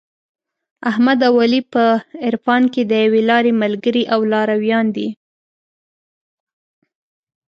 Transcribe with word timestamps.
احمد 0.89 1.19
او 1.27 1.35
علي 1.43 1.61
په 1.73 1.83
عرفان 2.27 2.63
کې 2.73 2.81
د 2.85 2.91
یوې 3.05 3.21
لارې 3.29 3.51
ملګري 3.63 4.03
او 4.13 4.19
لارویان 4.31 4.85
دي. 4.95 5.09